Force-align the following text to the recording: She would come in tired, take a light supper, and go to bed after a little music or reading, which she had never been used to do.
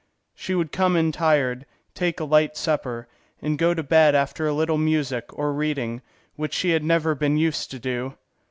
She 0.33 0.55
would 0.55 0.71
come 0.71 0.95
in 0.95 1.11
tired, 1.11 1.67
take 1.93 2.19
a 2.19 2.23
light 2.23 2.57
supper, 2.57 3.07
and 3.39 3.55
go 3.55 3.75
to 3.75 3.83
bed 3.83 4.15
after 4.15 4.47
a 4.47 4.51
little 4.51 4.79
music 4.79 5.25
or 5.37 5.53
reading, 5.53 6.01
which 6.35 6.55
she 6.55 6.71
had 6.71 6.83
never 6.83 7.13
been 7.13 7.37
used 7.37 7.69
to 7.69 7.77
do. 7.77 8.15